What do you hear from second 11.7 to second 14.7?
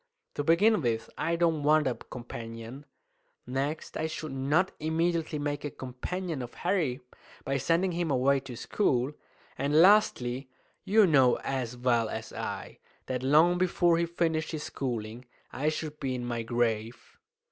well as I, that long before he finished his